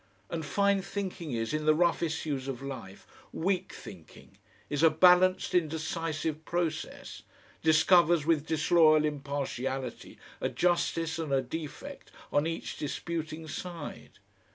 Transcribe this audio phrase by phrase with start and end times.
[0.31, 5.61] And fine thinking is, in the rough issues of life, weak thinking, is a balancing
[5.65, 7.21] indecisive process,
[7.61, 14.17] discovers with disloyal impartiality a justice and a defect on each disputing side.